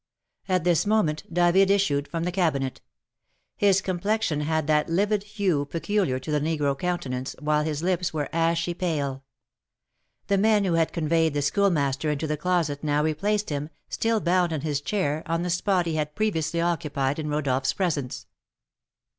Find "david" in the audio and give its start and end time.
1.31-1.69